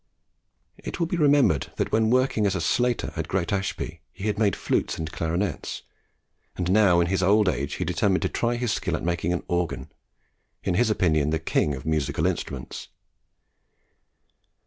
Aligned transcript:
It 0.79 0.99
will 0.99 1.05
be 1.05 1.15
remembered 1.15 1.71
that 1.75 1.91
when 1.91 2.09
working 2.09 2.47
as 2.47 2.55
a 2.55 2.59
slater 2.61 3.13
at 3.15 3.27
Great 3.27 3.53
Ashby, 3.53 4.01
he 4.11 4.25
had 4.25 4.39
made 4.39 4.55
flutes 4.55 4.97
and 4.97 5.11
clarinets, 5.11 5.83
and 6.55 6.71
now 6.71 7.01
in 7.01 7.05
his 7.05 7.21
old 7.21 7.47
age 7.47 7.75
he 7.75 7.85
determined 7.85 8.23
to 8.23 8.29
try 8.29 8.55
his 8.55 8.73
skill 8.73 8.95
at 8.95 9.03
making 9.03 9.31
an 9.31 9.43
organ 9.47 9.91
in 10.63 10.73
his 10.73 10.89
opinion 10.89 11.29
the 11.29 11.37
king 11.37 11.75
of 11.75 11.85
musical 11.85 12.25
instruments. 12.25 12.87